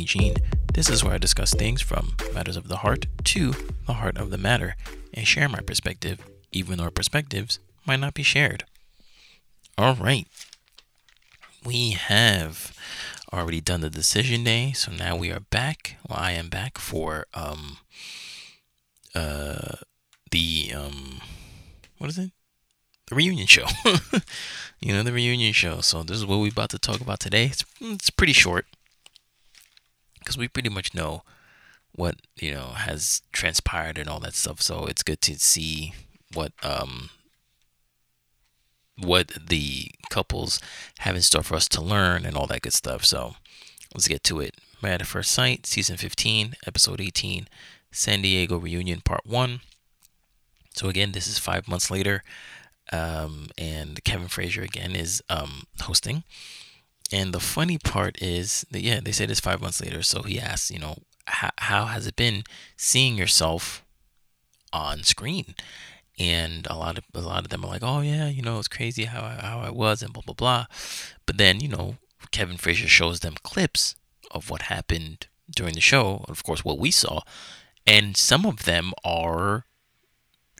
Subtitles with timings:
[0.00, 0.34] your Jean.
[0.72, 3.52] This is where I discuss things from matters of the heart to
[3.86, 4.76] the heart of the matter
[5.12, 6.20] and share my perspective,
[6.52, 8.64] even though our perspectives might not be shared.
[9.76, 10.26] All right.
[11.64, 12.72] We have
[13.32, 15.96] already done the decision day, so now we are back.
[16.08, 17.78] Well, I am back for um
[19.14, 19.76] uh
[20.30, 21.20] the um
[21.98, 22.30] what is it?
[23.08, 23.66] The reunion show.
[24.80, 25.80] you know, the reunion show.
[25.80, 27.46] So this is what we're about to talk about today.
[27.46, 28.66] It's it's pretty short
[30.20, 31.22] because we pretty much know
[31.92, 34.62] what you know has transpired and all that stuff.
[34.62, 35.92] So it's good to see
[36.32, 37.10] what um
[38.96, 40.60] what the couples
[41.00, 43.04] have in store for us to learn and all that good stuff.
[43.04, 43.34] So
[43.94, 44.54] let's get to it.
[44.82, 47.48] Married at First Sight, season 15, episode 18,
[47.92, 49.60] San Diego reunion, part one.
[50.74, 52.22] So again, this is five months later,
[52.92, 56.22] um, and Kevin Frazier again is um, hosting.
[57.12, 60.02] And the funny part is that yeah, they said it's five months later.
[60.02, 62.44] So he asks, you know, how, how has it been
[62.76, 63.84] seeing yourself
[64.72, 65.54] on screen?
[66.18, 68.68] And a lot of a lot of them are like, oh yeah, you know, it's
[68.68, 70.66] crazy how I, how I was and blah blah blah.
[71.26, 71.96] But then you know,
[72.30, 73.96] Kevin Frazier shows them clips
[74.30, 77.22] of what happened during the show, of course, what we saw,
[77.86, 79.64] and some of them are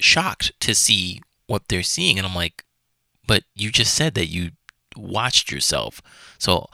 [0.01, 2.65] shocked to see what they're seeing, and I'm like,
[3.27, 4.53] but you just said that you
[4.97, 6.01] watched yourself,
[6.39, 6.69] so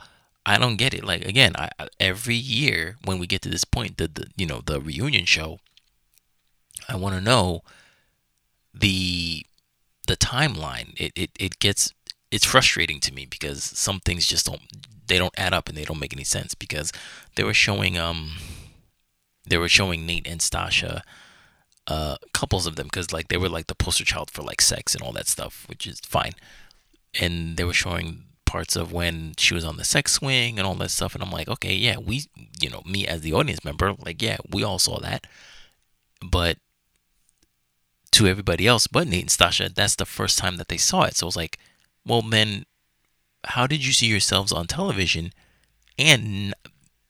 [0.45, 1.03] I don't get it.
[1.03, 4.61] Like again, I, every year when we get to this point, the, the you know
[4.65, 5.59] the reunion show,
[6.87, 7.61] I want to know
[8.73, 9.45] the
[10.07, 10.93] the timeline.
[10.97, 11.93] It, it it gets
[12.31, 14.61] it's frustrating to me because some things just don't
[15.07, 16.91] they don't add up and they don't make any sense because
[17.35, 18.33] they were showing um
[19.45, 21.03] they were showing Nate and Stacia
[21.87, 24.93] uh couples of them because like they were like the poster child for like sex
[24.93, 26.33] and all that stuff which is fine
[27.19, 30.73] and they were showing parts of when she was on the sex swing and all
[30.75, 32.23] that stuff and I'm like okay yeah we
[32.61, 35.27] you know me as the audience member like yeah we all saw that.
[36.25, 36.57] But
[38.13, 41.15] to everybody else but Nate and Stacia that's the first time that they saw it.
[41.17, 41.59] So I was like
[42.05, 42.65] well then
[43.43, 45.33] how did you see yourselves on television
[45.99, 46.53] and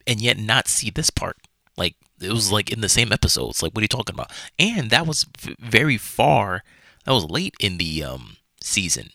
[0.06, 1.36] and yet not see this part?
[1.76, 3.62] Like it was like in the same episodes.
[3.62, 4.32] Like what are you talking about?
[4.58, 5.24] And that was
[5.60, 6.64] very far
[7.04, 9.10] that was late in the um season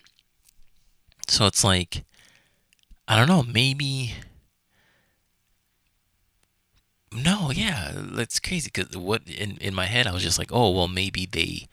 [1.28, 2.04] so it's like
[3.08, 4.14] i don't know maybe
[7.12, 10.72] no yeah that's crazy because what in, in my head i was just like oh
[10.72, 11.68] well maybe they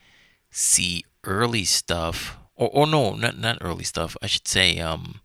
[0.51, 5.21] see early stuff or, or no not not early stuff i should say um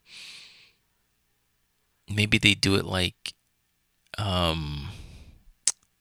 [2.09, 3.33] maybe they do it like
[4.17, 4.89] um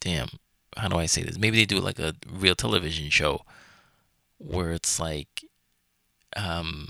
[0.00, 0.28] damn
[0.76, 1.38] how do i say this?
[1.38, 3.42] Maybe they do it like a real television show
[4.38, 5.44] where it's like
[6.36, 6.88] um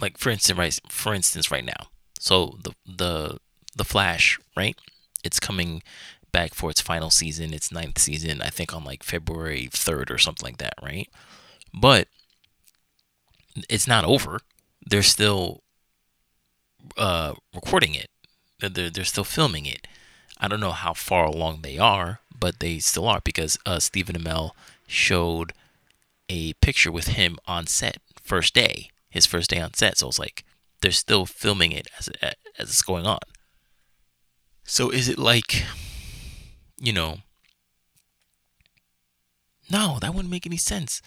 [0.00, 1.88] like for instance right for instance right now.
[2.18, 3.38] So the the
[3.74, 4.76] the flash right?
[5.24, 5.82] It's coming
[6.32, 10.18] back for its final season its ninth season i think on like february 3rd or
[10.18, 11.08] something like that right?
[11.72, 12.08] But
[13.70, 14.40] it's not over.
[14.84, 15.62] They're still
[16.96, 18.08] uh recording it.
[18.60, 19.86] They're, they're still filming it.
[20.38, 24.16] I don't know how far along they are but they still are because uh stephen
[24.16, 24.50] amell
[24.86, 25.52] showed
[26.28, 30.18] a picture with him on set first day his first day on set so it's
[30.18, 30.44] like
[30.80, 32.34] they're still filming it as as
[32.68, 33.18] it's going on.
[34.64, 35.64] So is it like
[36.78, 37.18] you know
[39.70, 41.02] no that wouldn't make any sense.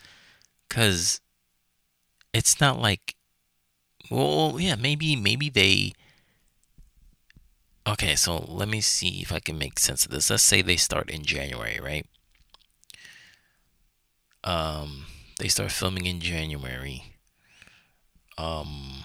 [0.68, 1.22] Because
[2.34, 3.16] it's not like
[4.12, 5.94] well yeah maybe maybe they
[7.88, 10.30] okay so let me see if i can make sense of this.
[10.30, 12.06] Let's say they start in january right?
[14.44, 15.06] Um
[15.40, 17.19] they start filming in january
[18.40, 19.04] um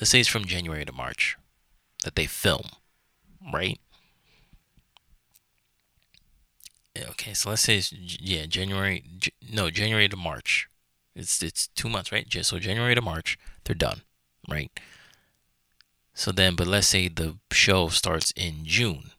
[0.00, 1.36] let's say it's from january to march
[2.04, 2.66] that they film
[3.52, 3.78] right?
[6.96, 9.04] Okay so let's say it's yeah january
[9.52, 10.68] no january to march.
[11.14, 12.26] It's it's two months right?
[12.42, 14.02] So january to march they're done
[14.48, 14.70] right?
[16.14, 19.10] So then but let's say the show starts in june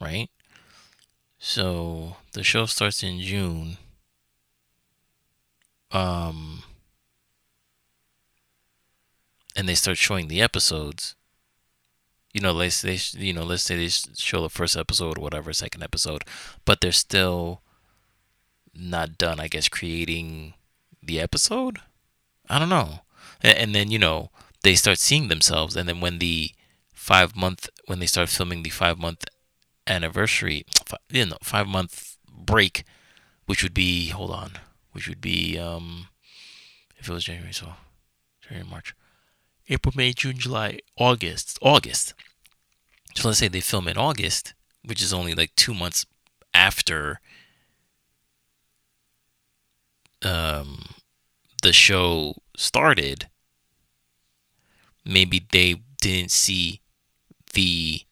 [0.00, 0.30] right?
[1.38, 3.76] So the show starts in june
[5.92, 6.62] um
[9.56, 11.16] and they start showing the episodes
[12.36, 15.54] you know, let's they you know, let's say they show the first episode or whatever,
[15.54, 16.22] second episode,
[16.66, 17.62] but they're still
[18.74, 20.52] not done, I guess, creating
[21.02, 21.78] the episode.
[22.50, 23.00] I don't know,
[23.40, 24.30] and, and then you know
[24.62, 26.50] they start seeing themselves, and then when the
[26.92, 29.24] five month when they start filming the five month
[29.86, 30.66] anniversary,
[31.08, 32.84] you know, five month break,
[33.46, 34.50] which would be hold on,
[34.92, 36.08] which would be um,
[36.98, 37.72] if it was January, so
[38.42, 38.94] January March
[39.68, 42.14] April, May, June, July, August, August.
[43.14, 44.54] So let's say they film in August,
[44.84, 46.06] which is only like two months
[46.54, 47.20] after
[50.22, 50.84] um,
[51.62, 53.28] the show started.
[55.04, 56.80] Maybe they didn't see
[57.54, 58.02] the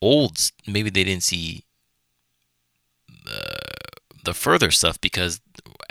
[0.00, 0.38] old.
[0.66, 1.64] Maybe they didn't see
[3.24, 3.56] the
[4.24, 5.40] the further stuff because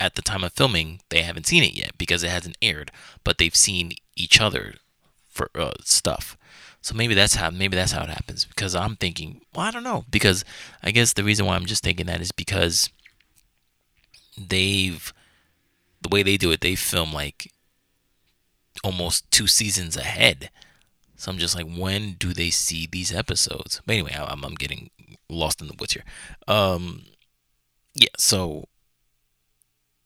[0.01, 2.91] at the time of filming they haven't seen it yet because it hasn't aired,
[3.23, 4.75] but they've seen each other
[5.29, 6.35] for uh, stuff.
[6.81, 9.83] So maybe that's how maybe that's how it happens because I'm thinking, well, I don't
[9.83, 10.43] know because
[10.81, 12.89] I guess the reason why I'm just thinking that is because
[14.35, 15.13] they've
[16.01, 17.51] the way they do it, they film like
[18.83, 20.49] almost two seasons ahead.
[21.15, 23.79] So I'm just like, when do they see these episodes?
[23.85, 24.89] But anyway, I'm, I'm getting
[25.29, 26.03] lost in the woods here.
[26.47, 27.03] Um,
[27.93, 28.09] yeah.
[28.17, 28.65] So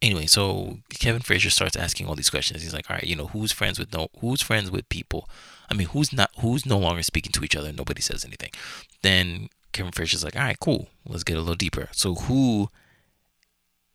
[0.06, 2.62] anyway, so Kevin Frazier starts asking all these questions.
[2.62, 5.28] He's like, all right, you know, who's friends with no, who's friends with people?
[5.69, 7.74] I mean, who's not, who's no longer speaking to each other?
[7.74, 8.52] Nobody says anything.
[9.02, 10.88] Then Kevin Frazier's like, all right, cool.
[11.07, 11.90] Let's get a little deeper.
[11.92, 12.69] So who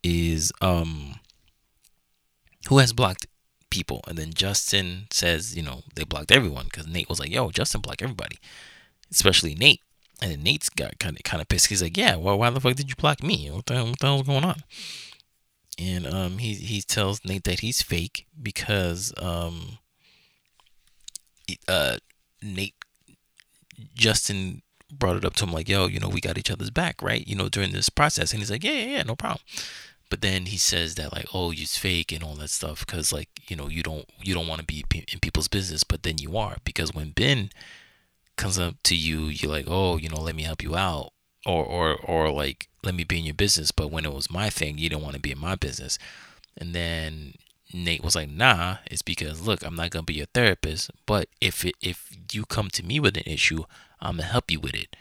[0.03, 1.15] is, um,
[2.67, 3.27] who has blocked
[3.69, 4.01] people?
[4.05, 7.81] And then Justin says, you know, they blocked everyone because Nate was like, yo, Justin
[7.81, 8.37] blocked everybody,
[9.09, 9.81] especially Nate.
[10.21, 11.67] And then Nate's got kind of kind of pissed.
[11.67, 13.49] He's like, yeah, well, why the fuck did you block me?
[13.49, 14.61] What the, what the hell's going on?
[15.81, 19.79] And um, he he tells Nate that he's fake because um,
[21.67, 21.97] uh,
[22.41, 22.75] Nate
[23.95, 24.61] Justin
[24.91, 27.27] brought it up to him like, "Yo, you know, we got each other's back, right?
[27.27, 29.41] You know, during this process." And he's like, "Yeah, yeah, yeah, no problem."
[30.09, 33.29] But then he says that like, "Oh, you're fake and all that stuff because like,
[33.47, 36.37] you know, you don't you don't want to be in people's business, but then you
[36.37, 37.49] are because when Ben
[38.37, 41.13] comes up to you, you're like, "Oh, you know, let me help you out."
[41.45, 43.71] Or or or like let me be in your business.
[43.71, 45.97] But when it was my thing, you didn't want to be in my business.
[46.57, 47.33] And then
[47.73, 51.65] Nate was like, nah, it's because look, I'm not gonna be your therapist, but if
[51.65, 53.63] it, if you come to me with an issue,
[53.99, 54.95] I'm gonna help you with it.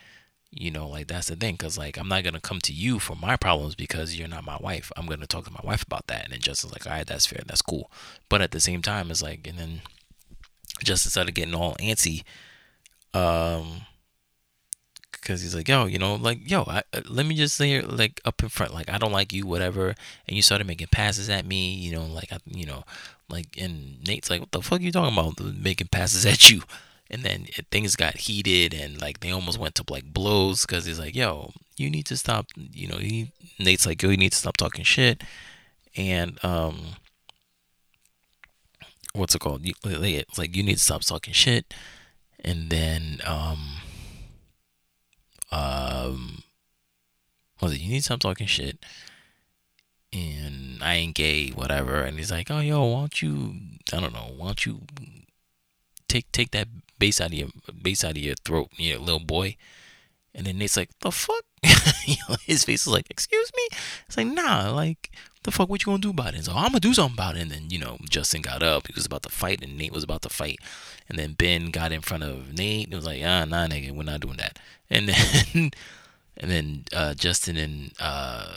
[0.52, 3.16] You know, like that's the thing, cause like I'm not gonna come to you for
[3.16, 4.90] my problems because you're not my wife.
[4.96, 7.26] I'm gonna talk to my wife about that, and then Justin's like, all right, that's
[7.26, 7.90] fair, that's cool.
[8.28, 9.82] But at the same time, it's like, and then
[10.82, 12.24] Justin started getting all antsy.
[13.14, 13.82] Um,
[15.20, 18.20] because he's like, yo, you know, like, yo, I, uh, let me just say, like,
[18.24, 19.94] up in front, like, I don't like you, whatever.
[20.26, 22.84] And you started making passes at me, you know, like, I, you know,
[23.28, 26.62] like, and Nate's like, what the fuck are you talking about, making passes at you?
[27.10, 30.98] And then things got heated, and like, they almost went to like blows because he's
[30.98, 34.38] like, yo, you need to stop, you know, he, Nate's like, yo, you need to
[34.38, 35.22] stop talking shit.
[35.96, 36.96] And, um,
[39.12, 39.62] what's it called?
[39.64, 41.74] It's like, you need to stop talking shit.
[42.44, 43.80] And then, um,
[45.52, 46.42] um,
[47.60, 47.80] was it?
[47.80, 48.84] You need stop talking shit.
[50.12, 52.02] And I ain't gay, whatever.
[52.02, 53.54] And he's like, oh, yo, why don't you?
[53.92, 54.32] I don't know.
[54.36, 54.80] Why don't you
[56.08, 56.68] take take that
[56.98, 57.48] bass out of your
[57.80, 59.56] bass out of your throat, you know, little boy.
[60.34, 61.44] And then Nate's like, the fuck?
[62.46, 63.78] his face is like, excuse me?
[64.06, 65.10] It's like, nah, like,
[65.42, 66.44] the fuck, what you gonna do about it?
[66.44, 67.42] so I'm gonna do something about it.
[67.42, 70.04] And then, you know, Justin got up, he was about to fight, and Nate was
[70.04, 70.58] about to fight.
[71.08, 74.02] And then Ben got in front of Nate and was like, ah, nah, nigga, we're
[74.02, 74.58] not doing that.
[74.92, 75.70] And then,
[76.36, 78.56] and then uh, Justin and uh,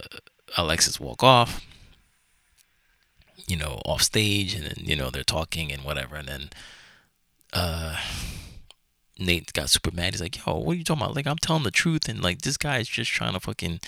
[0.58, 1.64] Alexis walk off,
[3.46, 6.16] you know, off stage, and then, you know, they're talking and whatever.
[6.16, 6.50] And then,
[7.54, 7.98] uh,
[9.20, 10.14] Nate got super mad.
[10.14, 11.16] He's like, "Yo, what are you talking about?
[11.16, 13.80] Like, I'm telling the truth, and like this guy is just trying to fucking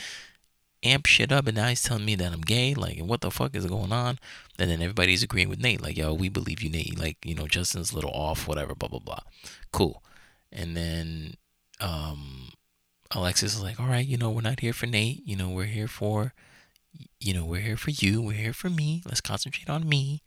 [0.84, 2.74] amp shit up, and now he's telling me that I'm gay.
[2.76, 4.20] Like, what the fuck is going on?"
[4.60, 6.98] And then everybody's agreeing with Nate, like, "Yo, we believe you, Nate.
[6.98, 9.22] Like, you know, Justin's a little off, whatever, blah blah blah.
[9.72, 10.04] Cool."
[10.52, 11.36] And then
[11.80, 12.52] um,
[13.12, 15.26] Alexis is like, "All right, you know, we're not here for Nate.
[15.26, 16.34] You know, we're here for,
[17.20, 18.22] you know, we're here for you.
[18.22, 19.02] We're here for me.
[19.06, 20.22] Let's concentrate on me."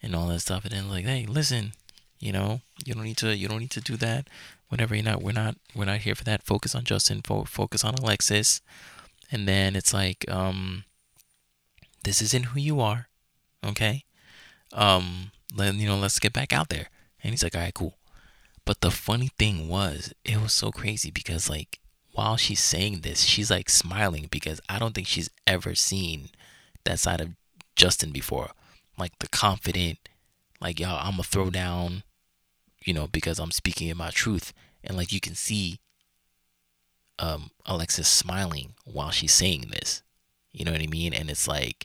[0.00, 1.72] And all that stuff, and then like, hey, listen,
[2.20, 4.28] you know, you don't need to you don't need to do that.
[4.68, 6.42] Whatever you're not, we're not we're not here for that.
[6.42, 7.22] Focus on Justin.
[7.22, 8.60] Fo- focus on Alexis.
[9.30, 10.84] And then it's like, um,
[12.04, 13.08] this isn't who you are,
[13.64, 14.04] okay?
[14.72, 16.88] Um, let you know, let's get back out there.
[17.22, 17.98] And he's like, all right, cool.
[18.64, 21.78] But the funny thing was, it was so crazy because like
[22.12, 26.30] while she's saying this, she's like smiling because I don't think she's ever seen
[26.84, 27.30] that side of
[27.76, 28.50] Justin before.
[28.98, 29.98] Like the confident,
[30.60, 32.02] like y'all, I'm gonna throw down
[32.88, 34.54] you know, because I'm speaking in my truth.
[34.82, 35.78] And like you can see
[37.18, 40.02] um, Alexis smiling while she's saying this.
[40.52, 41.12] You know what I mean?
[41.12, 41.84] And it's like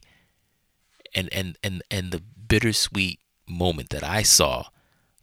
[1.13, 3.19] and and and and the bittersweet
[3.49, 4.67] moment that I saw,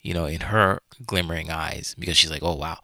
[0.03, 2.81] you know, in her glimmering eyes because she's like, "Oh wow."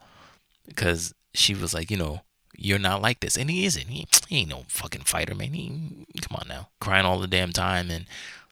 [0.65, 2.21] Because she was like, you know,
[2.57, 3.37] you're not like this.
[3.37, 3.89] And he isn't.
[3.89, 5.53] He, he ain't no fucking fighter, man.
[5.53, 6.69] He come on now.
[6.81, 8.07] Crying all the damn time and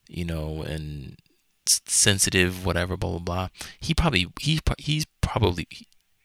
[0.08, 1.18] you know, and
[1.68, 3.48] sensitive, whatever, blah blah blah.
[3.80, 5.68] He probably he he's probably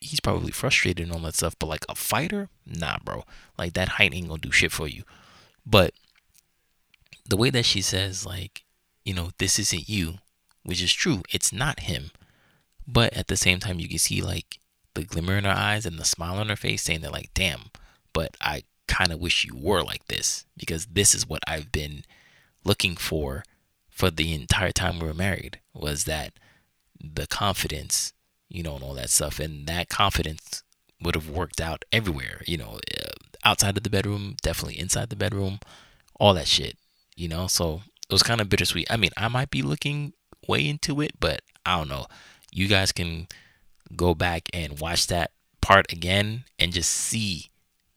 [0.01, 1.57] he's probably frustrated and all that stuff.
[1.59, 3.25] But like a fighter, nah, bro.
[3.59, 5.05] Like that height ain't gonna do shit for you.
[5.67, 5.93] But
[7.29, 8.65] the way that she says, like,
[9.05, 10.15] you know, this isn't you,
[10.65, 11.23] which is true.
[11.31, 12.11] It's not him.
[12.87, 14.59] But at the same time, you can see like
[14.95, 17.71] the glimmer in her eyes and the smile on her face, saying that like, damn.
[18.13, 22.05] But I kind of wish you were like this because this is what I've been
[22.65, 23.45] looking for
[24.01, 26.33] for the entire time we were married was that
[26.99, 28.15] the confidence,
[28.49, 29.39] you know, and all that stuff.
[29.39, 30.63] And that confidence
[31.03, 33.11] would have worked out everywhere, you know, uh,
[33.45, 35.59] outside of the bedroom, definitely inside the bedroom,
[36.19, 36.79] all that shit,
[37.15, 37.47] you know.
[37.47, 38.91] So it was kind of bittersweet.
[38.91, 40.15] I mean, I might be looking
[40.49, 42.07] way into it, but I don't know.
[42.51, 43.29] You guys can
[43.95, 47.51] go back and watch that part again and just see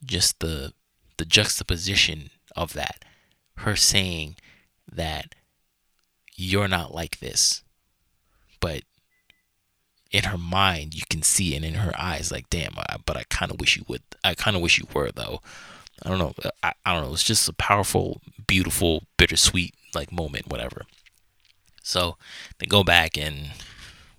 [0.04, 0.74] just the
[1.16, 3.06] the juxtaposition of that.
[3.56, 4.36] Her saying
[4.92, 5.34] that
[6.34, 7.62] you're not like this.
[8.60, 8.82] But
[10.10, 13.24] in her mind, you can see, and in her eyes, like, damn, I, but I
[13.28, 14.02] kind of wish you would.
[14.22, 15.40] I kind of wish you were, though.
[16.02, 16.34] I don't know.
[16.62, 17.12] I, I don't know.
[17.12, 20.82] It's just a powerful, beautiful, bittersweet, like, moment, whatever.
[21.82, 22.16] So
[22.58, 23.50] they go back and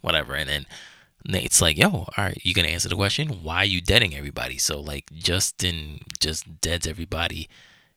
[0.01, 0.35] whatever.
[0.35, 0.65] And then
[1.27, 3.43] Nate's like, yo, all right, you gonna answer the question?
[3.43, 4.57] Why are you deading everybody?
[4.57, 7.49] So like Justin just deads everybody,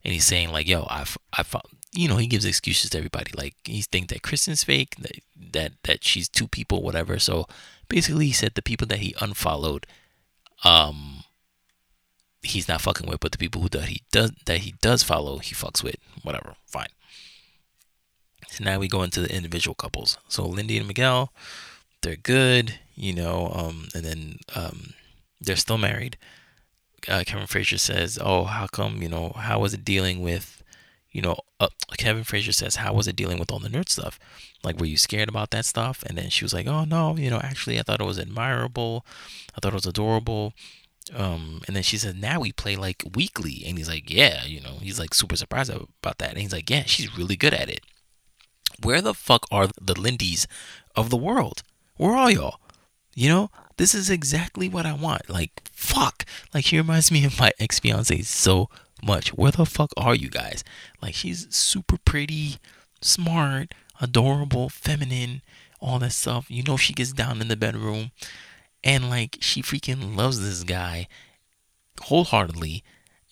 [0.02, 1.44] and he's saying like, yo, I, I,
[1.92, 3.32] you know, he gives excuses to everybody.
[3.36, 5.18] Like he thinks that Kristen's fake, that
[5.52, 7.18] that that she's two people, whatever.
[7.18, 7.46] So
[7.88, 9.86] basically, he said the people that he unfollowed,
[10.64, 11.24] um,
[12.42, 15.38] he's not fucking with, but the people who that he does that he does follow,
[15.38, 15.96] he fucks with.
[16.22, 16.88] Whatever, fine.
[18.48, 20.18] So now we go into the individual couples.
[20.28, 21.32] So Lindy and Miguel,
[22.02, 24.94] they're good you know, um, and then um,
[25.40, 26.18] they're still married.
[27.06, 29.00] Uh, Kevin Frazier says, "Oh, how come?
[29.00, 30.57] You know, how was it dealing with,
[31.10, 34.18] you know?" Uh, Kevin Frazier says, "How was it dealing with all the nerd stuff?
[34.62, 37.30] Like, were you scared about that stuff?" And then she was like, "Oh no, you
[37.30, 39.04] know, actually, I thought it was admirable.
[39.54, 40.52] I thought it was adorable."
[41.14, 44.60] Um, and then she said, "Now we play like weekly," and he's like, "Yeah, you
[44.60, 47.70] know," he's like super surprised about that, and he's like, "Yeah, she's really good at
[47.70, 47.80] it."
[48.82, 50.46] Where the fuck are the Lindys
[50.94, 51.62] of the world?
[51.96, 52.60] Where are y'all?
[53.14, 55.28] You know, this is exactly what I want.
[55.28, 56.24] Like, fuck.
[56.54, 58.68] Like, she reminds me of my ex fiance so
[59.02, 59.30] much.
[59.34, 60.64] Where the fuck are you guys?
[61.00, 62.56] Like, she's super pretty,
[63.00, 65.42] smart, adorable, feminine,
[65.80, 66.50] all that stuff.
[66.50, 68.10] You know, she gets down in the bedroom
[68.82, 71.08] and, like, she freaking loves this guy
[72.00, 72.84] wholeheartedly.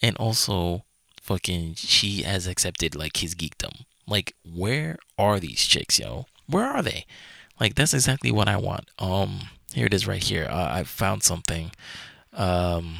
[0.02, 0.84] And also,
[1.22, 3.84] fucking, she has accepted, like, his geekdom.
[4.06, 6.26] Like, where are these chicks, yo?
[6.46, 7.06] Where are they?
[7.58, 8.90] Like, that's exactly what I want.
[8.98, 10.46] Um, here it is right here.
[10.48, 11.72] Uh, I found something.
[12.32, 12.98] Um,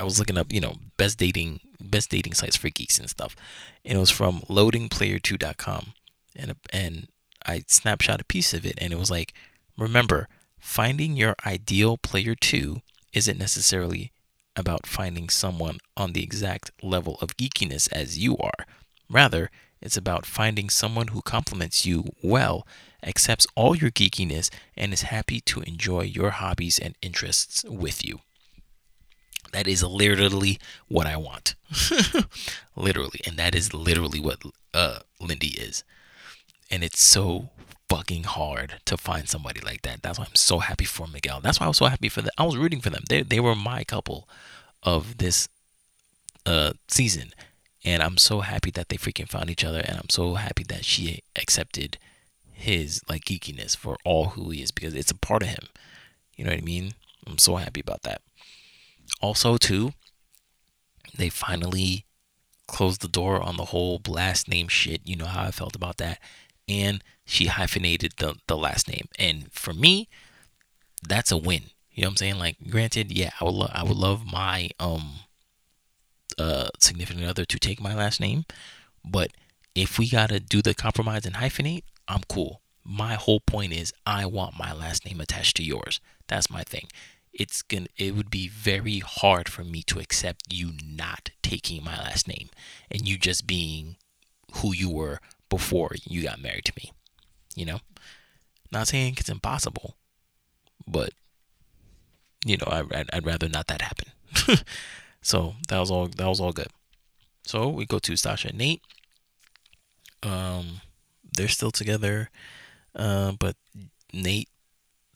[0.00, 3.34] I was looking up, you know, best dating best dating sites for geeks and stuff,
[3.84, 5.92] and it was from loadingplayer2.com,
[6.36, 7.08] and and
[7.46, 9.34] I snapshot a piece of it, and it was like,
[9.76, 10.28] remember,
[10.58, 14.12] finding your ideal player two isn't necessarily
[14.56, 18.66] about finding someone on the exact level of geekiness as you are.
[19.08, 19.50] Rather,
[19.80, 22.66] it's about finding someone who complements you well,
[23.02, 28.20] accepts all your geekiness, and is happy to enjoy your hobbies and interests with you.
[29.52, 31.54] That is literally what I want.
[32.76, 33.20] literally.
[33.26, 34.42] And that is literally what
[34.74, 35.84] uh, Lindy is.
[36.70, 37.50] And it's so
[37.88, 40.02] fucking hard to find somebody like that.
[40.02, 41.40] That's why I'm so happy for Miguel.
[41.40, 42.30] That's why I was so happy for them.
[42.36, 43.04] I was rooting for them.
[43.08, 44.28] They, they were my couple
[44.82, 45.48] of this
[46.44, 47.32] uh, season.
[47.84, 49.80] And I'm so happy that they freaking found each other.
[49.80, 51.96] And I'm so happy that she accepted
[52.52, 55.66] his like geekiness for all who he is because it's a part of him.
[56.36, 56.92] You know what I mean?
[57.26, 58.20] I'm so happy about that.
[59.20, 59.92] Also, too,
[61.16, 62.04] they finally
[62.66, 65.00] closed the door on the whole last name shit.
[65.04, 66.20] You know how I felt about that.
[66.68, 69.08] And she hyphenated the, the last name.
[69.18, 70.08] And for me,
[71.06, 71.64] that's a win.
[71.92, 72.38] You know what I'm saying?
[72.38, 75.20] Like, granted, yeah, I would love I would love my um
[76.38, 78.44] uh, significant other to take my last name.
[79.04, 79.32] But
[79.74, 82.60] if we gotta do the compromise and hyphenate, I'm cool.
[82.84, 86.00] My whole point is I want my last name attached to yours.
[86.28, 86.88] That's my thing.
[87.32, 91.96] It's gonna it would be very hard for me to accept you not taking my
[91.96, 92.48] last name
[92.90, 93.96] and you just being
[94.54, 96.92] who you were before you got married to me.
[97.54, 97.80] You know?
[98.70, 99.96] Not saying it's impossible,
[100.86, 101.10] but
[102.44, 104.08] you know, I, I'd, I'd rather not that happen.
[105.20, 106.68] So that was all that was all good.
[107.44, 108.82] So we go to Sasha and Nate.
[110.22, 110.80] Um,
[111.36, 112.30] they're still together,
[112.94, 113.56] uh, but
[114.12, 114.48] Nate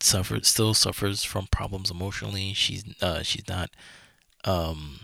[0.03, 2.53] suffers still suffers from problems emotionally.
[2.53, 3.71] She's uh, she's not
[4.45, 5.01] um,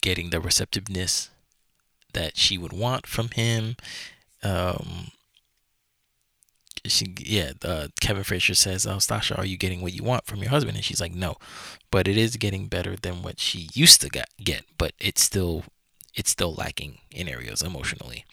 [0.00, 1.30] getting the receptiveness
[2.12, 3.76] that she would want from him.
[4.42, 5.12] Um,
[6.86, 10.40] she yeah, uh, Kevin Frazier says, "Oh, Stacia, are you getting what you want from
[10.40, 11.36] your husband?" And she's like, "No,
[11.90, 15.64] but it is getting better than what she used to get, but it's still
[16.14, 18.24] it's still lacking in areas emotionally."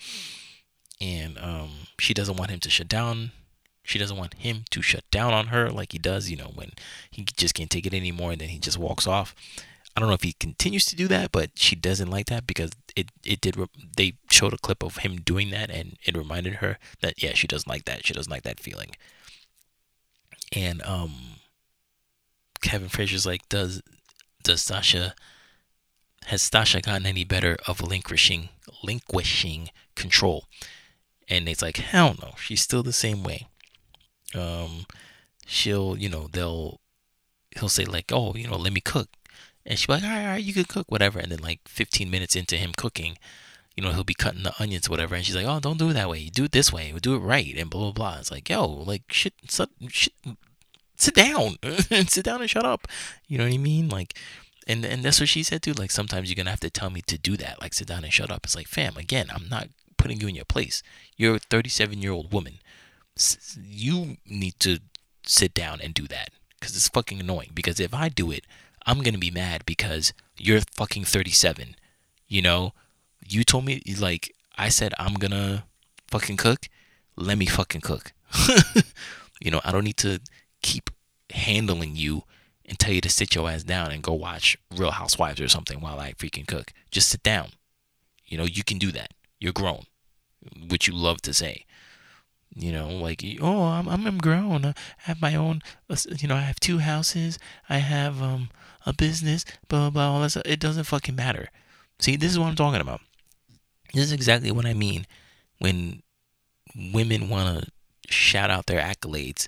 [1.00, 3.32] And um, she doesn't want him to shut down.
[3.88, 6.72] She doesn't want him to shut down on her like he does, you know, when
[7.10, 9.34] he just can't take it anymore and then he just walks off.
[9.96, 12.72] I don't know if he continues to do that, but she doesn't like that because
[12.98, 13.56] it it did.
[13.96, 17.48] They showed a clip of him doing that, and it reminded her that yeah, she
[17.48, 18.06] doesn't like that.
[18.06, 18.92] She doesn't like that feeling.
[20.54, 21.14] And um,
[22.62, 23.82] Kevin Frazier's like, does
[24.44, 25.16] does Stacia
[26.26, 28.50] has Stacia gotten any better of relinquishing
[28.84, 30.46] relinquishing control?
[31.30, 33.48] And it's like, hell no, she's still the same way.
[34.38, 34.86] Um,
[35.46, 36.80] she'll, you know, they'll
[37.58, 39.10] he'll say like, oh, you know, let me cook
[39.68, 41.20] and she'll be like, all right, all right, you can cook, whatever.
[41.20, 43.18] And then like 15 minutes into him cooking,
[43.76, 45.14] you know, he'll be cutting the onions, whatever.
[45.14, 46.30] And she's like, oh, don't do it that way.
[46.30, 46.94] Do it this way.
[47.02, 47.54] Do it right.
[47.58, 48.20] And blah, blah, blah.
[48.20, 50.14] It's like, yo, like, shit, shit, shit
[50.96, 51.58] sit down.
[52.08, 52.88] sit down and shut up.
[53.28, 53.90] You know what I mean?
[53.90, 54.18] Like,
[54.68, 55.74] and, and that's what she said too.
[55.74, 57.62] Like, sometimes you're to have to tell me to do that.
[57.62, 58.46] Like, sit down and shut up.
[58.46, 59.68] It's like, fam, again, I'm not
[59.98, 60.82] putting you in your place.
[61.18, 62.60] You're a 37 year old woman.
[63.62, 64.80] You need to
[65.24, 67.52] sit down and do that because it's fucking annoying.
[67.54, 68.46] Because if I do it,
[68.86, 71.76] I'm gonna be mad because you're fucking 37.
[72.28, 72.74] You know,
[73.26, 75.66] you told me like I said I'm gonna
[76.10, 76.68] fucking cook.
[77.16, 78.14] Let me fucking cook.
[79.42, 80.20] you know, I don't need to
[80.62, 80.90] keep
[81.32, 82.24] handling you
[82.66, 85.80] and tell you to sit your ass down and go watch Real Housewives or something
[85.80, 86.72] while I freaking cook.
[86.92, 87.50] Just sit down.
[88.26, 89.14] You know, you can do that.
[89.40, 89.84] You're grown,
[90.68, 91.66] which you love to say.
[92.60, 94.66] You know, like oh, I'm I'm grown.
[94.66, 95.62] I have my own.
[96.18, 97.38] You know, I have two houses.
[97.70, 98.50] I have um
[98.88, 100.44] a business, blah, blah, blah, all stuff.
[100.46, 101.50] It doesn't fucking matter.
[102.00, 103.02] See, this is what I'm talking about.
[103.94, 105.06] This is exactly what I mean
[105.60, 106.02] when
[106.94, 107.72] women want to
[108.10, 109.48] shout out their accolades,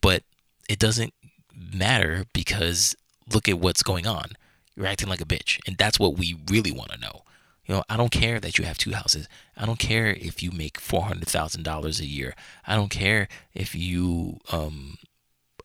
[0.00, 0.22] but
[0.68, 1.14] it doesn't
[1.54, 2.94] matter because
[3.32, 4.32] look at what's going on.
[4.76, 5.60] You're acting like a bitch.
[5.66, 7.22] And that's what we really want to know.
[7.66, 9.28] You know, I don't care that you have two houses.
[9.56, 12.34] I don't care if you make $400,000 a year.
[12.66, 14.98] I don't care if you um,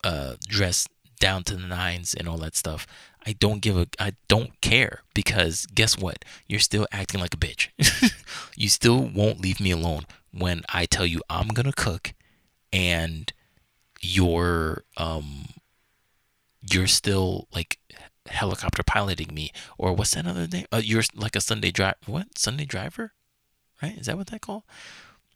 [0.02, 2.86] uh, dress down to the nines and all that stuff.
[3.26, 6.24] I don't give a I don't care because guess what?
[6.48, 7.68] You're still acting like a bitch.
[8.56, 12.14] you still won't leave me alone when I tell you I'm to cook
[12.72, 13.30] and
[14.00, 15.48] you're um
[16.62, 17.78] you're still like
[18.30, 20.66] helicopter piloting me or what's that other name?
[20.72, 22.38] Uh, you're like a Sunday drive what?
[22.38, 23.12] Sunday driver?
[23.82, 23.96] Right?
[23.96, 24.64] Is that what that called?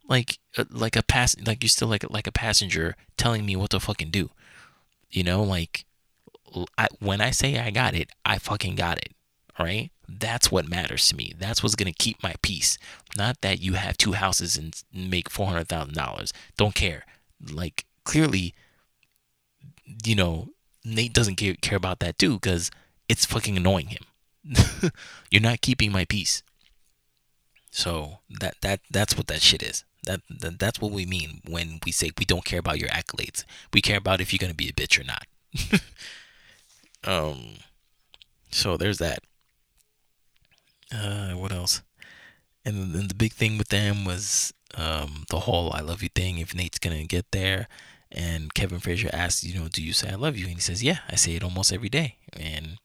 [0.08, 3.70] Like uh, like a pass like you're still like like a passenger telling me what
[3.70, 4.30] to fucking do.
[5.10, 5.84] You know, like
[6.76, 9.12] I, when I say I got it, I fucking got it.
[9.58, 9.90] All right.
[10.08, 11.32] That's what matters to me.
[11.38, 12.76] That's what's to keep my peace.
[13.16, 16.32] Not that you have two houses and make $400,000.
[16.56, 17.04] Don't care.
[17.52, 18.54] Like, clearly,
[20.04, 20.50] you know,
[20.84, 22.70] Nate doesn't care, care about that too because
[23.08, 24.04] it's fucking annoying him.
[25.30, 26.42] You're not keeping my peace.
[27.70, 29.84] So that that that's what that shit is.
[30.04, 33.44] That, that that's what we mean when we say we don't care about your accolades.
[33.72, 35.26] We care about if you're gonna be a bitch or not.
[37.06, 37.56] Um,
[38.50, 39.20] so there's that.
[40.94, 41.82] Uh, what else?
[42.64, 46.38] And then the big thing with them was um, the whole "I love you" thing.
[46.38, 47.68] If Nate's gonna get there,
[48.10, 50.46] and Kevin Frazier asked, you know, do you say "I love you"?
[50.46, 52.78] And he says, "Yeah, I say it almost every day." And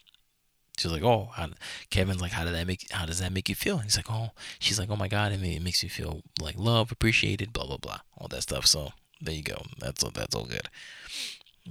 [0.80, 1.50] she's like, "Oh," how,
[1.90, 2.86] Kevin's like, "How did that make?
[2.92, 5.32] How does that make you feel?" And he's like, "Oh," she's like, "Oh my God,
[5.32, 8.94] it, it makes you feel like love, appreciated, blah blah blah, all that stuff." So
[9.22, 9.64] there you go.
[9.80, 10.12] That's all.
[10.12, 10.70] That's all good.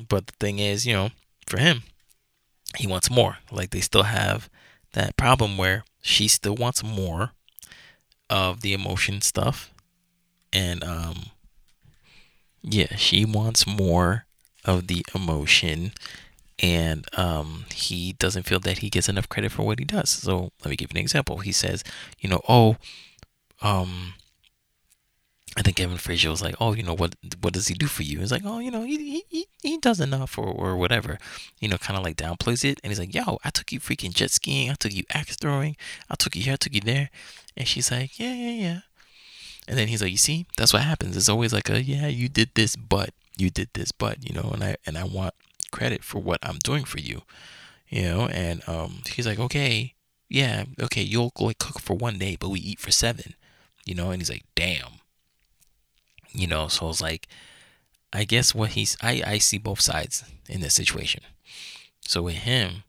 [0.08, 1.10] But the thing is, you know,
[1.46, 1.82] for him,
[2.76, 3.38] he wants more.
[3.50, 4.48] Like they still have
[4.92, 7.32] that problem where she still wants more
[8.30, 9.72] of the emotion stuff.
[10.52, 11.26] And um
[12.62, 14.26] yeah, she wants more
[14.64, 15.92] of the emotion
[16.60, 20.10] and um he doesn't feel that he gets enough credit for what he does.
[20.10, 21.38] So let me give you an example.
[21.38, 21.84] He says,
[22.18, 22.76] you know, oh
[23.62, 24.14] um
[25.56, 27.16] I think Kevin Frazier was like, "Oh, you know what?
[27.40, 29.98] What does he do for you?" He's like, "Oh, you know, he he he does
[29.98, 31.18] enough, or or whatever."
[31.58, 34.14] You know, kind of like downplays it, and he's like, "Yo, I took you freaking
[34.14, 34.70] jet skiing.
[34.70, 35.76] I took you axe throwing.
[36.08, 36.52] I took you here.
[36.52, 37.10] I took you there."
[37.56, 38.80] And she's like, "Yeah, yeah, yeah."
[39.66, 41.16] And then he's like, "You see, that's what happens.
[41.16, 44.50] It's always like a yeah, you did this, but you did this, but you know,
[44.52, 45.34] and I and I want
[45.70, 47.22] credit for what I'm doing for you,
[47.88, 49.94] you know." And um, he's like, "Okay,
[50.28, 53.34] yeah, okay, you'll like cook for one day, but we eat for seven,
[53.84, 55.00] you know." And he's like, "Damn."
[56.32, 57.26] You know, so it's like,
[58.12, 61.22] I guess what he's, I, I see both sides in this situation.
[62.00, 62.84] So with him,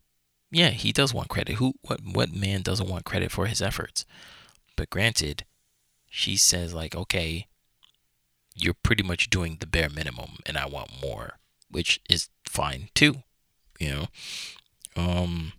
[0.50, 1.56] yeah, he does want credit.
[1.56, 4.04] Who, what, what man doesn't want credit for his efforts?
[4.76, 5.44] But granted,
[6.08, 7.46] she says like, okay,
[8.54, 11.34] you're pretty much doing the bare minimum and I want more,
[11.70, 13.22] which is fine too,
[13.78, 14.06] you know.
[14.96, 15.52] Um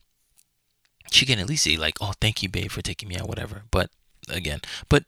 [1.12, 3.64] she can at least say like, "Oh, thank you, babe, for taking me out, whatever."
[3.72, 3.90] But
[4.30, 5.04] again, but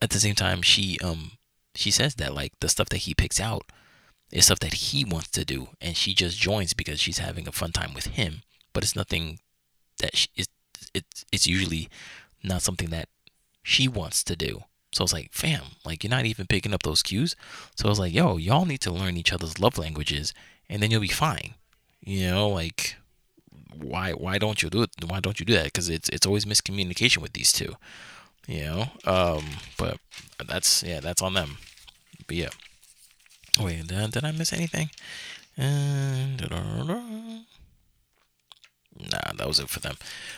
[0.00, 1.32] at the same time, she um
[1.74, 3.64] she says that like the stuff that he picks out
[4.30, 7.52] is stuff that he wants to do, and she just joins because she's having a
[7.52, 8.42] fun time with him.
[8.72, 9.40] But it's nothing
[9.98, 10.48] that she, it's
[10.94, 11.88] it's it's usually
[12.42, 13.08] not something that
[13.62, 14.64] she wants to do.
[14.92, 17.36] So I was like, fam, like you're not even picking up those cues.
[17.76, 20.32] So I was like, yo, y'all need to learn each other's love languages,
[20.68, 21.54] and then you'll be fine.
[22.00, 22.96] You know, like
[23.74, 24.90] why why don't you do it?
[25.06, 25.64] Why don't you do that?
[25.64, 27.74] Because it's it's always miscommunication with these two.
[28.46, 29.44] You know, um,
[29.76, 29.98] but
[30.46, 31.58] that's yeah, that's on them.
[32.26, 32.50] But yeah.
[33.58, 34.90] Wait, did, did I miss anything?
[35.58, 36.26] Uh,
[39.00, 39.96] nah, that was it for them.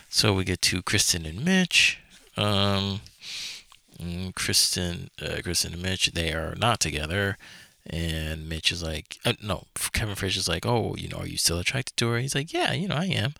[0.08, 1.98] So we get to Kristen and Mitch.
[2.36, 3.00] Um,
[4.00, 7.36] mm, Kristen, uh, Kristen and Mitch, they are not together.
[7.86, 11.38] And Mitch is like, uh, no, Kevin Frazier is like, oh, you know, are you
[11.38, 12.18] still attracted to her?
[12.18, 13.34] He's like, yeah, you know, I am.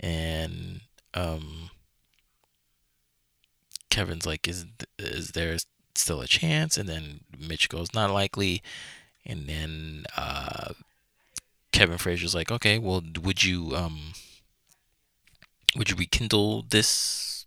[0.00, 0.80] And
[1.14, 1.70] um,
[3.90, 4.66] Kevin's like, is
[4.98, 5.56] is there
[5.94, 6.76] still a chance?
[6.76, 8.62] And then Mitch goes, not likely.
[9.24, 10.74] And then uh,
[11.72, 14.12] Kevin Frazier's like, okay, well, would you um,
[15.76, 17.46] would you rekindle this?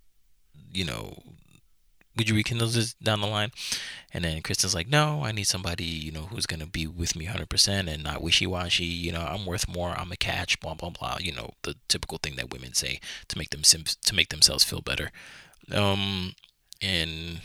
[0.72, 1.24] You know,
[2.18, 3.52] would you rekindle this down the line?
[4.14, 7.16] And then Kristen's like, no, I need somebody, you know, who's going to be with
[7.16, 8.86] me 100% and not wishy-washy.
[8.86, 9.92] You know, I'm worth more.
[9.92, 11.18] I'm a catch, blah, blah, blah.
[11.20, 14.64] You know, the typical thing that women say to make them sim- to make themselves
[14.64, 15.12] feel better.
[15.72, 16.34] Um,
[16.82, 17.42] and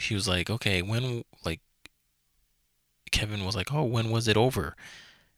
[0.00, 1.60] he was like, okay, when, like,
[3.10, 4.76] Kevin was like, oh, when was it over?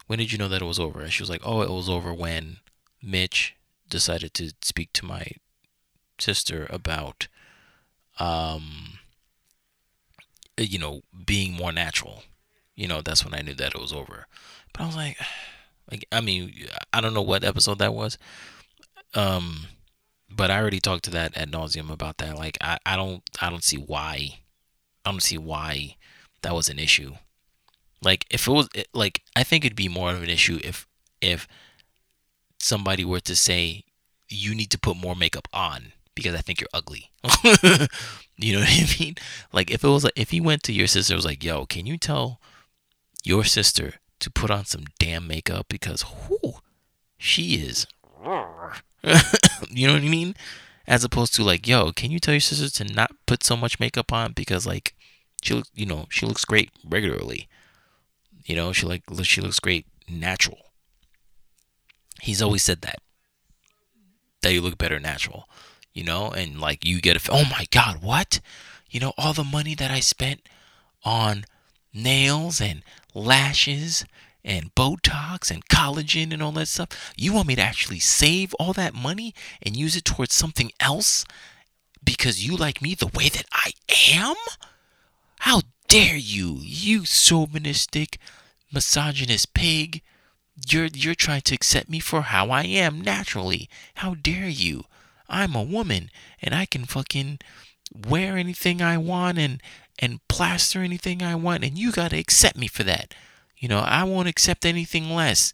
[0.07, 1.01] When did you know that it was over?
[1.01, 2.59] And she was like, oh, it was over when
[3.03, 3.57] Mitch
[3.89, 5.27] decided to speak to my
[6.19, 7.29] sister about
[8.21, 8.63] um
[10.57, 12.23] you know being more natural.
[12.77, 14.27] You know that's when i knew that it was over.
[14.73, 15.19] But i was like
[15.91, 16.53] like i mean
[16.93, 18.17] i don't know what episode that was
[19.15, 19.67] um
[20.31, 22.37] but i already talked to that ad nauseum about that.
[22.37, 24.39] Like i i don't i don't see why
[25.05, 25.97] i don't see why
[26.43, 27.15] that was an issue.
[28.03, 30.87] Like if it was like i think it'd be more of an issue if
[31.21, 31.49] if
[32.59, 33.85] somebody were to say
[34.29, 37.11] you need to put more makeup on because I think you're ugly.
[38.37, 39.15] you know what I mean?
[39.53, 41.87] Like if it was like if he went to your sister was like, "Yo, can
[41.87, 42.41] you tell
[43.25, 46.55] your sister to put on some damn makeup because whoo,
[47.17, 47.87] she is."
[49.71, 50.35] you know what I mean?
[50.87, 53.81] As opposed to like, "Yo, can you tell your sister to not put so much
[53.81, 54.95] makeup on because like
[55.43, 57.49] she looks, you know, she looks great regularly.
[58.45, 60.59] You know, she like she looks great natural."
[62.21, 62.99] He's always said that
[64.43, 65.49] that you look better natural
[66.01, 68.41] you know, and like you get a, oh my God, what?
[68.91, 70.49] You know, all the money that I spent
[71.05, 71.45] on
[71.93, 72.83] nails and
[73.13, 74.07] lashes
[74.43, 77.13] and Botox and collagen and all that stuff.
[77.19, 81.27] You want me to actually save all that money and use it towards something else
[82.03, 83.73] because you like me the way that I
[84.15, 84.37] am?
[85.41, 88.17] How dare you, you chauvinistic,
[88.73, 90.01] misogynist pig?
[90.67, 93.69] You're you're trying to accept me for how I am naturally.
[93.97, 94.85] How dare you?
[95.31, 96.11] I'm a woman
[96.43, 97.39] and I can fucking
[97.95, 99.63] wear anything I want and
[99.99, 103.15] and plaster anything I want and you got to accept me for that.
[103.57, 105.53] You know, I won't accept anything less.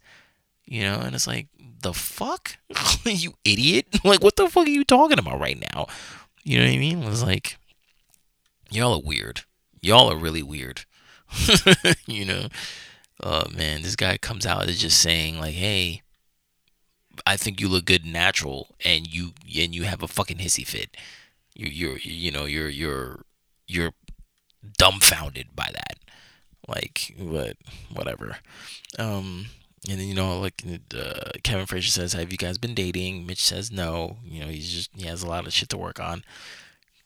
[0.64, 1.48] You know, and it's like
[1.82, 2.56] the fuck?
[3.04, 3.86] you idiot.
[4.04, 5.86] Like what the fuck are you talking about right now?
[6.42, 7.02] You know what I mean?
[7.04, 7.58] It's like
[8.70, 9.42] y'all are weird.
[9.80, 10.84] Y'all are really weird.
[12.06, 12.48] you know.
[13.22, 16.02] Oh man, this guy comes out is just saying like, "Hey,
[17.26, 20.96] I think you look good natural, and you and you have a fucking hissy fit.
[21.54, 23.22] You you're you know you're you're
[23.66, 23.92] you're
[24.78, 25.98] dumbfounded by that.
[26.68, 27.56] Like what
[27.92, 28.38] whatever.
[28.98, 29.46] Um,
[29.88, 30.62] and then you know like
[30.94, 34.72] uh, Kevin Frazier says, "Have you guys been dating?" Mitch says, "No." You know he's
[34.72, 36.24] just he has a lot of shit to work on.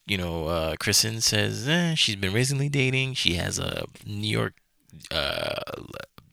[0.05, 3.13] You know, uh, Kristen says eh, she's been recently dating.
[3.15, 4.53] She has a New York
[5.11, 5.61] uh,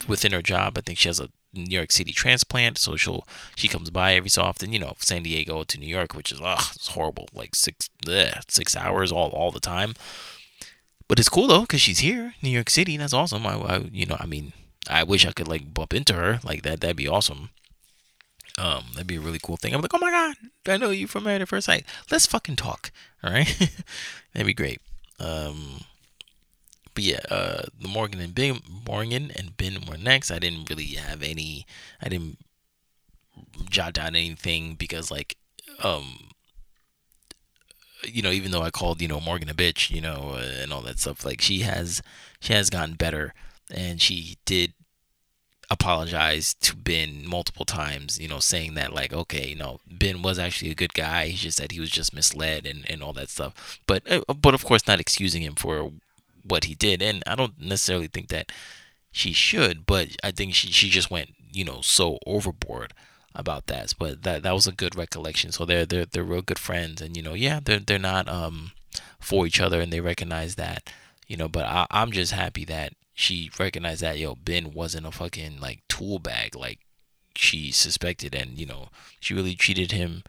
[0.07, 0.79] within her job.
[0.79, 4.31] I think she has a New York City transplant, so she'll she comes by every
[4.31, 4.73] so often.
[4.73, 7.89] You know, San Diego to New York, which is ugh, it's horrible, like six
[8.49, 9.95] six hours all all the time.
[11.09, 12.97] But it's cool though, cause she's here, New York City.
[12.97, 13.47] That's awesome.
[13.47, 14.53] I, I you know, I mean,
[14.89, 16.81] I wish I could like bump into her like that.
[16.81, 17.51] That'd be awesome.
[18.59, 19.73] Um, that'd be a really cool thing.
[19.73, 21.85] I'm like, oh my god, I know you from Married at First Sight.
[22.11, 22.91] Let's fucking talk.
[23.23, 23.47] All right,
[24.35, 24.81] that'd be great.
[25.21, 25.81] Um,
[26.99, 30.33] but yeah, uh, the Morgan and Ben Morgan and Ben were next.
[30.33, 31.65] I didn't really have any.
[32.03, 32.39] I didn't
[33.71, 35.37] jot down anything because like
[35.85, 36.31] um
[38.03, 40.73] you know, even though I called you know Morgan a bitch, you know, uh, and
[40.73, 42.03] all that stuff, like she has
[42.41, 43.33] she has gotten better,
[43.71, 44.73] and she did
[45.71, 50.41] apologize to Ben multiple times, you know, saying that like, okay, you know, Ben was
[50.41, 51.29] actually a good guy.
[51.29, 53.79] He just said he was just misled and, and all that stuff.
[53.87, 55.93] But uh, but of course not excusing him for
[56.43, 57.03] what he did.
[57.03, 58.51] And I don't necessarily think that
[59.11, 62.95] she should, but I think she she just went, you know, so overboard
[63.35, 63.95] about that.
[63.99, 65.53] But that that was a good recollection.
[65.53, 68.73] So they're they're they're real good friends and you know, yeah, they're they're not um
[69.21, 70.91] for each other and they recognize that.
[71.27, 75.11] You know, but I, I'm just happy that she recognized that yo Ben wasn't a
[75.13, 76.79] fucking like tool bag like
[77.37, 78.89] she suspected, and you know
[79.21, 80.23] she really treated him,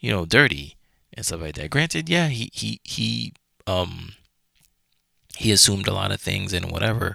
[0.00, 0.76] you know, dirty
[1.14, 1.70] and stuff like that.
[1.70, 3.32] Granted, yeah, he he he
[3.66, 4.12] um
[5.40, 7.14] he assumed a lot of things and whatever,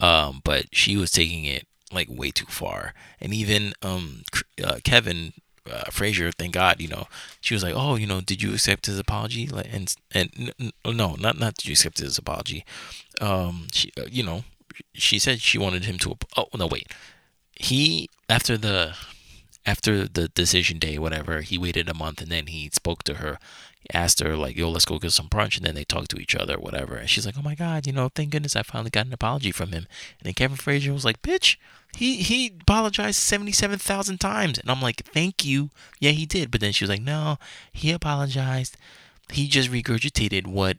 [0.00, 4.22] um, but she was taking it like way too far, and even um
[4.64, 5.34] uh, Kevin
[5.70, 7.06] uh, Frazier, thank God, you know,
[7.40, 10.54] she was like, "Oh, you know, did you accept his apology?" Like, and and
[10.86, 12.64] no, not not did you accept his apology.
[13.20, 14.44] Um, she, uh, you know,
[14.94, 16.16] she said she wanted him to.
[16.36, 16.88] Oh no, wait.
[17.52, 18.96] He after the
[19.66, 23.38] after the decision day, whatever, he waited a month and then he spoke to her,
[23.92, 26.34] asked her like, "Yo, let's go get some brunch," and then they talked to each
[26.34, 26.96] other, whatever.
[26.96, 29.52] And she's like, "Oh my god, you know, thank goodness I finally got an apology
[29.52, 29.86] from him."
[30.18, 31.56] And then Kevin Frazier was like, "Bitch,
[31.94, 36.50] he he apologized seventy seven thousand times," and I'm like, "Thank you, yeah, he did."
[36.50, 37.38] But then she was like, "No,
[37.72, 38.76] he apologized.
[39.30, 40.78] He just regurgitated what."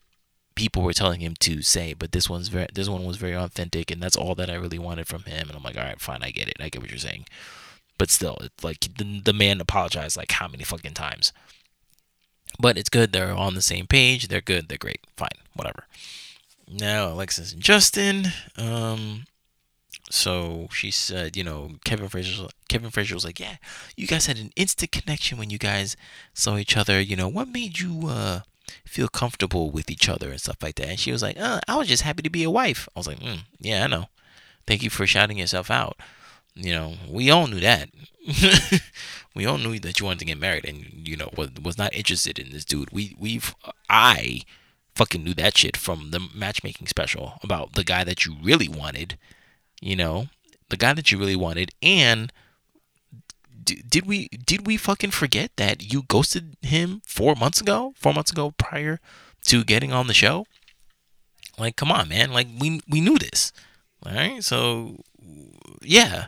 [0.53, 3.89] people were telling him to say but this one's very this one was very authentic
[3.89, 6.21] and that's all that i really wanted from him and i'm like all right fine
[6.21, 7.25] i get it i get what you're saying
[8.01, 11.31] but still it's like the, the man apologized like how many fucking times
[12.59, 15.85] but it's good they're on the same page they're good they're great fine whatever
[16.67, 18.25] now alexis and justin
[18.57, 19.25] um
[20.09, 22.47] so she said, you know, Kevin Frazier.
[22.67, 23.55] Kevin Frazier was like, "Yeah,
[23.95, 25.95] you guys had an instant connection when you guys
[26.33, 26.99] saw each other.
[26.99, 28.41] You know, what made you uh,
[28.83, 31.77] feel comfortable with each other and stuff like that?" And she was like, uh, "I
[31.77, 34.07] was just happy to be a wife." I was like, mm, "Yeah, I know.
[34.67, 35.97] Thank you for shouting yourself out.
[36.55, 37.89] You know, we all knew that.
[39.35, 41.95] we all knew that you wanted to get married, and you know, was was not
[41.95, 42.91] interested in this dude.
[42.91, 43.55] We we've
[43.89, 44.41] I."
[44.93, 49.17] Fucking knew that shit from the matchmaking special about the guy that you really wanted
[49.81, 50.27] you know,
[50.69, 52.31] the guy that you really wanted, and
[53.63, 57.93] did we did we fucking forget that you ghosted him four months ago?
[57.97, 58.99] Four months ago, prior
[59.47, 60.45] to getting on the show.
[61.57, 62.31] Like, come on, man!
[62.31, 63.51] Like we we knew this,
[64.05, 64.43] all right?
[64.43, 65.03] So,
[65.81, 66.27] yeah.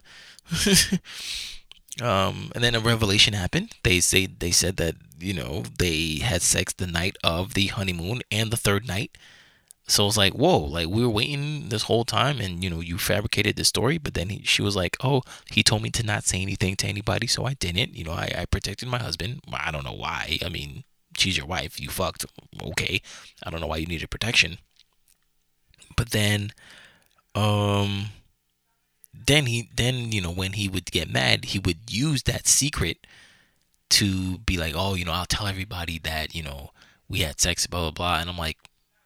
[2.02, 3.76] um, and then a revelation happened.
[3.84, 8.22] They say they said that you know they had sex the night of the honeymoon
[8.32, 9.18] and the third night
[9.86, 12.98] so it's like, whoa, like we were waiting this whole time, and you know, you
[12.98, 13.98] fabricated the story.
[13.98, 16.88] But then he, she was like, oh, he told me to not say anything to
[16.88, 17.94] anybody, so I didn't.
[17.96, 19.42] You know, I, I protected my husband.
[19.52, 20.40] I don't know why.
[20.44, 20.86] I mean,
[21.18, 21.82] she's your wife.
[21.82, 22.26] You fucked.
[22.62, 23.02] Okay,
[23.44, 24.60] I don't know why you needed protection.
[25.98, 26.52] But then,
[27.36, 28.08] um,
[29.26, 33.06] then he, then you know, when he would get mad, he would use that secret
[33.92, 36.72] to be like, oh, you know, I'll tell everybody that you know
[37.10, 38.20] we had sex, blah blah blah.
[38.20, 38.58] And I'm like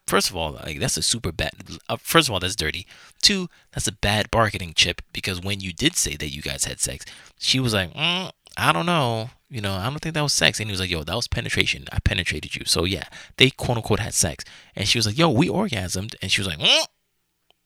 [0.07, 1.51] First of all, like that's a super bad.
[1.89, 2.87] Uh, first of all, that's dirty.
[3.21, 6.79] Two, that's a bad bargaining chip because when you did say that you guys had
[6.79, 7.05] sex,
[7.37, 10.61] she was like, mm, I don't know, you know, I don't think that was sex.
[10.61, 11.87] And he was like, Yo, that was penetration.
[11.91, 12.63] I penetrated you.
[12.65, 13.03] So yeah,
[13.35, 14.45] they quote unquote had sex.
[14.77, 16.15] And she was like, Yo, we orgasmed.
[16.21, 16.85] And she was like, mm,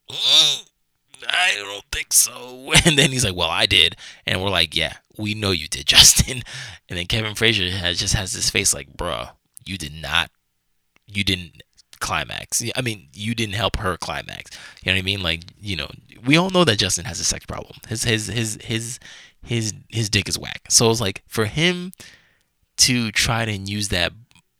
[0.10, 0.71] mm,
[1.28, 2.74] I don't think so.
[2.86, 3.96] And then he's like, Well, I did.
[4.26, 6.44] And we're like, Yeah, we know you did, Justin.
[6.90, 9.32] And then Kevin Frazier has just has this face like, Bruh,
[9.66, 10.32] you did not,
[11.08, 11.62] you didn't
[12.00, 12.62] climax.
[12.76, 14.52] I mean, you didn't help her climax.
[14.84, 15.24] You know what I mean?
[15.24, 15.90] Like, you know,
[16.26, 17.76] we all know that Justin has a sex problem.
[17.88, 19.00] His his his his
[19.44, 20.64] his his dick is whack.
[20.70, 21.94] So it's like for him
[22.78, 24.12] to try to use that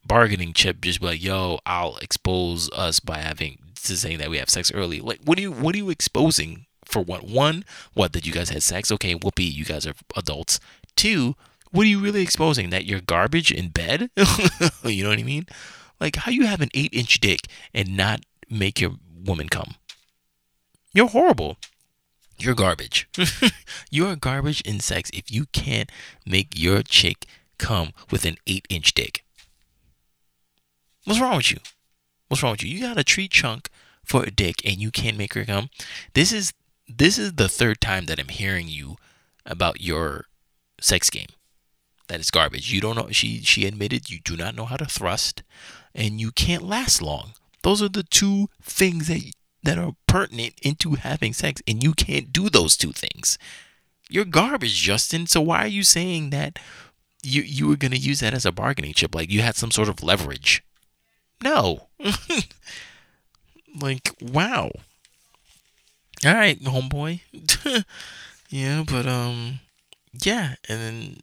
[0.06, 4.38] bargaining chip, just be like, "Yo, I'll expose us by having to saying that we
[4.38, 7.02] have sex early." Like, what are you what are you exposing for?
[7.02, 7.64] What one?
[7.94, 8.90] What that you guys had sex?
[8.92, 10.60] Okay, whoopee, you guys are adults.
[10.96, 11.34] Two,
[11.70, 12.70] what are you really exposing?
[12.70, 14.10] That you're garbage in bed?
[14.84, 15.46] you know what I mean?
[16.00, 17.40] Like, how you have an eight inch dick
[17.72, 18.92] and not make your
[19.24, 19.76] woman come?
[20.92, 21.56] You're horrible.
[22.38, 23.08] You're garbage.
[23.90, 25.90] You're garbage in sex if you can't
[26.26, 29.24] make your chick come with an eight inch dick.
[31.04, 31.58] What's wrong with you?
[32.28, 32.70] What's wrong with you?
[32.70, 33.68] You got a tree chunk
[34.04, 35.70] for a dick and you can't make her come.
[36.14, 36.52] This is
[36.88, 38.96] this is the third time that I'm hearing you
[39.46, 40.26] about your
[40.80, 41.28] sex game.
[42.08, 42.72] That is garbage.
[42.72, 45.42] You don't know she she admitted you do not know how to thrust
[45.94, 47.32] and you can't last long.
[47.62, 49.22] Those are the two things that
[49.62, 53.38] that are pertinent into having sex, and you can't do those two things.
[54.10, 55.26] You're garbage, Justin.
[55.26, 56.58] So why are you saying that
[57.22, 59.14] you you were gonna use that as a bargaining chip?
[59.14, 60.64] Like you had some sort of leverage.
[61.42, 61.88] No.
[63.80, 64.70] like, wow.
[66.24, 67.20] All right, homeboy.
[68.48, 69.60] yeah, but um,
[70.24, 71.16] yeah, and then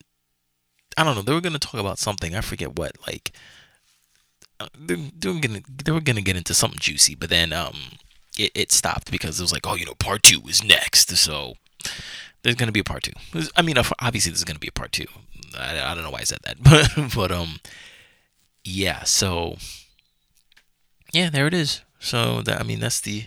[0.97, 1.21] I don't know.
[1.21, 2.35] They were gonna talk about something.
[2.35, 2.97] I forget what.
[3.07, 3.31] Like,
[4.59, 7.77] uh, they, were gonna they were gonna get into something juicy, but then um,
[8.37, 11.15] it, it stopped because it was like, oh, you know, part two is next.
[11.15, 11.53] So
[12.43, 13.13] there's gonna be a part two.
[13.55, 15.07] I mean, obviously there's gonna be a part two.
[15.57, 17.59] I, I don't know why I said that, but but um,
[18.65, 19.03] yeah.
[19.03, 19.55] So
[21.13, 21.81] yeah, there it is.
[21.99, 23.25] So that I mean, that's the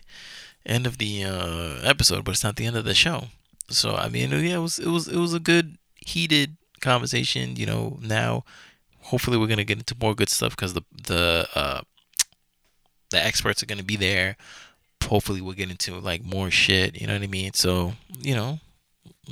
[0.64, 3.24] end of the uh, episode, but it's not the end of the show.
[3.68, 7.56] So I mean, yeah, it was it was it was a good heated conversation.
[7.56, 8.44] You know, now
[9.00, 11.80] hopefully we're gonna get into more good stuff because the the uh,
[13.10, 14.36] the experts are gonna be there.
[15.04, 17.00] Hopefully we'll get into like more shit.
[17.00, 17.52] You know what I mean?
[17.54, 18.60] So you know,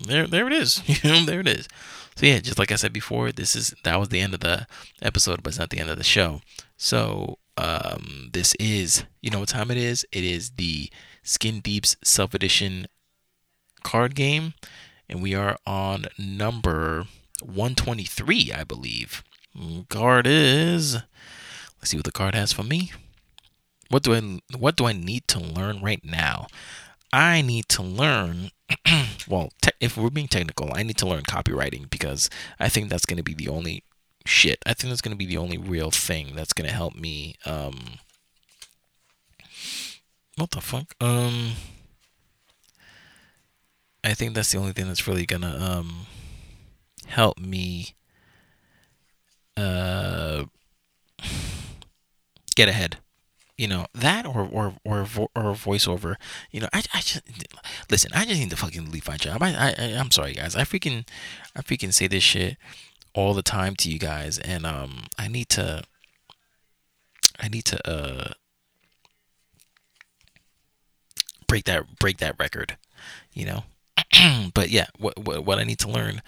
[0.06, 0.82] there there it is.
[1.02, 1.68] You know, there it is.
[2.16, 4.66] So yeah, just like I said before, this is that was the end of the
[5.00, 6.42] episode, but it's not the end of the show.
[6.76, 10.06] So um, this is you know what time it is?
[10.12, 10.90] It is the
[11.22, 12.86] Skin Deep's Self Edition
[13.82, 14.54] card game,
[15.08, 17.06] and we are on number
[17.42, 19.22] 123, I believe.
[19.88, 20.94] Card is.
[20.94, 22.92] Let's see what the card has for me.
[23.88, 26.46] What do I what do I need to learn right now?
[27.12, 28.52] I need to learn.
[29.28, 33.06] well, te- if we're being technical, I need to learn copywriting because I think that's
[33.06, 33.82] going to be the only
[34.26, 34.58] shit.
[34.66, 37.34] I think that's going to be the only real thing that's going to help me.
[37.44, 37.98] Um,
[40.36, 40.94] what the fuck?
[41.00, 41.52] Um,
[44.02, 46.06] I think that's the only thing that's really gonna um
[47.06, 47.94] help me
[49.56, 50.44] uh
[52.56, 52.98] get ahead.
[53.58, 56.14] You know that, or or or or voiceover.
[56.50, 57.20] You know, I, I just
[57.90, 58.10] listen.
[58.14, 59.42] I just need to fucking leave my job.
[59.42, 60.56] I, I I'm sorry, guys.
[60.56, 61.06] I freaking
[61.54, 62.56] I freaking say this shit
[63.14, 65.82] all the time to you guys, and um, I need to
[67.38, 68.32] I need to uh
[71.46, 72.76] break that break that record.
[73.32, 73.64] You know,
[74.54, 76.22] but yeah, what, what what I need to learn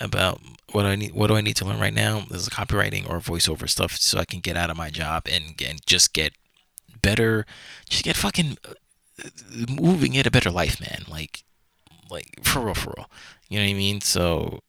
[0.00, 0.40] about
[0.72, 3.68] what I need what do I need to learn right now is copywriting or voiceover
[3.68, 6.32] stuff so I can get out of my job and and just get
[7.02, 7.46] better
[7.88, 8.74] just get fucking uh,
[9.68, 11.04] moving in a better life man.
[11.08, 11.44] Like
[12.10, 13.10] like for real for real.
[13.48, 14.00] You know what I mean?
[14.00, 14.60] So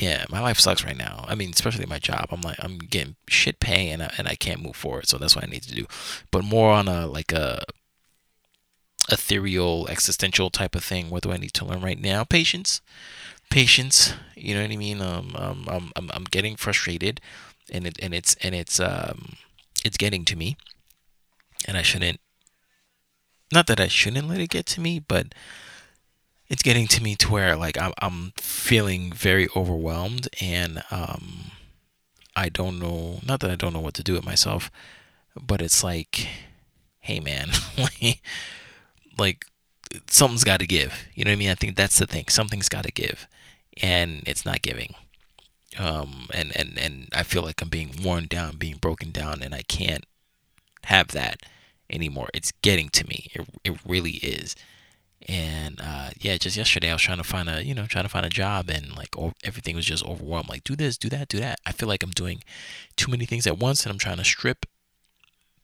[0.00, 3.16] yeah my life sucks right now I mean especially my job I'm like I'm getting
[3.28, 5.74] shit pay and I, and I can't move forward so that's what I need to
[5.74, 5.86] do
[6.30, 7.64] but more on a like a
[9.10, 11.10] ethereal, existential type of thing.
[11.10, 12.24] What do I need to learn right now?
[12.24, 12.80] Patience,
[13.50, 14.14] patience.
[14.36, 15.02] You know what I mean?
[15.02, 17.20] Um, um I'm, I'm, I'm getting frustrated,
[17.70, 19.36] and it and it's and it's um,
[19.84, 20.56] it's getting to me,
[21.66, 22.20] and I shouldn't.
[23.52, 25.34] Not that I shouldn't let it get to me, but
[26.50, 31.52] it's getting to me to where like I'm I'm feeling very overwhelmed, and um,
[32.36, 33.20] I don't know.
[33.26, 34.70] Not that I don't know what to do with myself,
[35.40, 36.28] but it's like,
[37.00, 37.50] hey man,
[39.18, 39.46] like
[40.08, 40.94] something's got to give.
[41.14, 41.50] You know what I mean?
[41.50, 42.26] I think that's the thing.
[42.28, 43.26] Something's got to give,
[43.82, 44.94] and it's not giving.
[45.78, 49.54] Um, and and and I feel like I'm being worn down, being broken down, and
[49.54, 50.04] I can't
[50.84, 51.42] have that
[51.90, 52.28] anymore.
[52.34, 53.28] It's getting to me.
[53.34, 54.56] It it really is.
[55.28, 58.10] And uh, yeah, just yesterday I was trying to find a you know trying to
[58.10, 60.48] find a job, and like everything was just overwhelmed.
[60.48, 61.60] Like do this, do that, do that.
[61.66, 62.42] I feel like I'm doing
[62.96, 64.66] too many things at once, and I'm trying to strip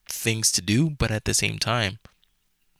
[0.08, 1.98] things to do, but at the same time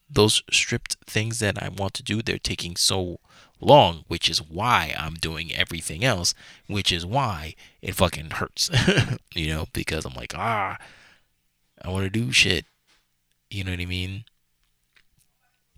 [0.09, 3.19] those stripped things that I want to do, they're taking so
[3.61, 6.35] long, which is why I'm doing everything else,
[6.69, 8.71] which is why it fucking hurts,
[9.35, 10.79] you know, because I'm like, ah,
[11.83, 12.67] I want to do shit.
[13.51, 14.25] You know what I mean?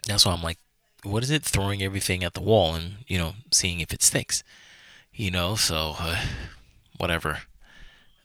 [0.07, 0.59] That's why I'm like,
[1.05, 1.45] what is it?
[1.45, 4.43] Throwing everything at the wall and, you know, seeing if it sticks.
[5.13, 6.25] You know, so, uh,
[6.97, 7.39] whatever.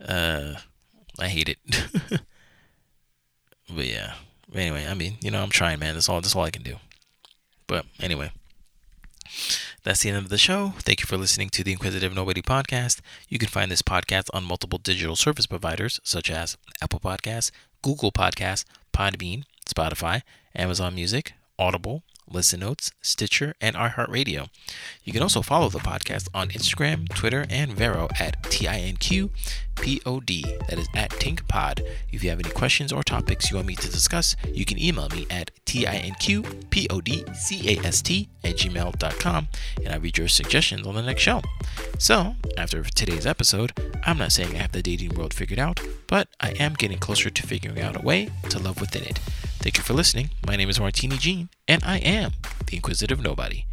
[0.05, 0.55] Uh,
[1.19, 1.57] I hate it.
[3.69, 4.15] but yeah,
[4.53, 5.93] anyway, I mean, you know, I'm trying, man.
[5.93, 6.21] That's all.
[6.21, 6.77] That's all I can do.
[7.67, 8.31] But anyway,
[9.83, 10.73] that's the end of the show.
[10.79, 12.99] Thank you for listening to the Inquisitive Nobody podcast.
[13.29, 18.11] You can find this podcast on multiple digital service providers such as Apple Podcasts, Google
[18.11, 20.21] Podcasts, Podbean, Spotify,
[20.55, 24.49] Amazon Music, Audible, Listen Notes, Stitcher, and iHeartRadio.
[25.03, 29.29] You can also follow the podcast on Instagram, Twitter, and Vero at TINQPOD.
[30.67, 31.81] That is at TinkPod.
[32.11, 35.09] If you have any questions or topics you want me to discuss, you can email
[35.09, 39.47] me at TINQPODCAST at gmail.com
[39.83, 41.41] and I'll read your suggestions on the next show.
[41.97, 46.27] So, after today's episode, I'm not saying I have the dating world figured out, but
[46.39, 49.19] I am getting closer to figuring out a way to love within it.
[49.63, 50.29] Thank you for listening.
[50.45, 52.33] My name is Martini Jean, and I am
[52.67, 53.63] the Inquisitive Nobody.